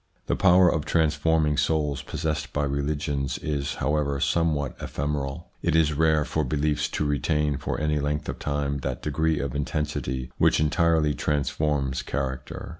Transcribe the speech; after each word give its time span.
The 0.25 0.35
power 0.35 0.67
of 0.67 0.83
transforming 0.83 1.57
souls 1.57 2.01
possessed 2.01 2.53
by 2.53 2.63
religions 2.63 3.37
is, 3.37 3.75
however, 3.75 4.19
somewhat 4.19 4.75
ephemeral. 4.81 5.51
It 5.61 5.75
is 5.75 5.93
rare 5.93 6.25
for 6.25 6.43
beliefs 6.43 6.89
to 6.97 7.05
retain 7.05 7.57
for 7.57 7.79
any 7.79 7.99
length 7.99 8.27
of 8.27 8.39
time 8.39 8.79
that 8.79 9.03
degree 9.03 9.37
of 9.39 9.53
intensity 9.53 10.31
which 10.39 10.59
entirely 10.59 11.13
transforms 11.13 12.01
char 12.01 12.35
acter. 12.35 12.69